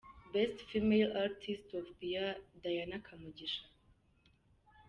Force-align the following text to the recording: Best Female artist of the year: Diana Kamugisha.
Best 0.33 0.61
Female 0.71 1.15
artist 1.15 1.75
of 1.75 1.85
the 1.99 2.07
year: 2.07 2.35
Diana 2.63 2.99
Kamugisha. 3.01 3.65